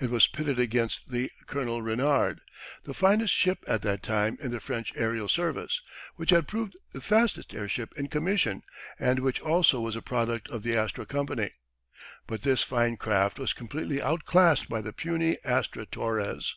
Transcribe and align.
It 0.00 0.08
was 0.08 0.26
pitted 0.26 0.58
against 0.58 1.10
the 1.10 1.30
"Colonel 1.46 1.82
Renard," 1.82 2.40
the 2.84 2.94
finest 2.94 3.34
ship 3.34 3.62
at 3.68 3.82
that 3.82 4.02
time 4.02 4.38
in 4.40 4.50
the 4.50 4.58
French 4.58 4.90
aerial 4.96 5.28
service, 5.28 5.82
which 6.14 6.30
had 6.30 6.48
proved 6.48 6.78
the 6.92 7.02
fastest 7.02 7.52
airship 7.52 7.92
in 7.98 8.08
commission, 8.08 8.62
and 8.98 9.18
which 9.18 9.38
also 9.42 9.82
was 9.82 9.94
a 9.94 10.00
product 10.00 10.48
of 10.48 10.62
the 10.62 10.74
Astra 10.74 11.04
Company. 11.04 11.50
But 12.26 12.40
this 12.40 12.62
fine 12.62 12.96
craft 12.96 13.38
was 13.38 13.52
completely 13.52 14.00
outclassed 14.00 14.66
by 14.70 14.80
the 14.80 14.94
puny 14.94 15.36
Astra 15.44 15.84
Torres. 15.84 16.54